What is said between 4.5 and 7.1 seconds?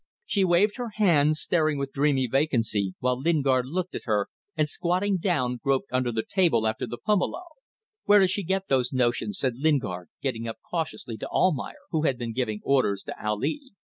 and squatting down groped under the table after the